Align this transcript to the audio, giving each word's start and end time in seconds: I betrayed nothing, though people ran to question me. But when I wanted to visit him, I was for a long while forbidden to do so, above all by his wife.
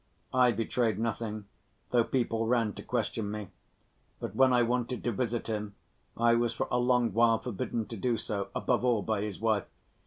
I 0.33 0.51
betrayed 0.51 0.97
nothing, 0.97 1.45
though 1.91 2.03
people 2.03 2.47
ran 2.47 2.73
to 2.73 2.81
question 2.81 3.29
me. 3.29 3.49
But 4.19 4.35
when 4.35 4.51
I 4.51 4.63
wanted 4.63 5.03
to 5.03 5.11
visit 5.11 5.45
him, 5.45 5.75
I 6.17 6.33
was 6.33 6.53
for 6.55 6.67
a 6.71 6.79
long 6.79 7.13
while 7.13 7.37
forbidden 7.37 7.85
to 7.85 7.97
do 7.97 8.17
so, 8.17 8.47
above 8.55 8.83
all 8.83 9.03
by 9.03 9.21
his 9.21 9.39
wife. 9.39 9.67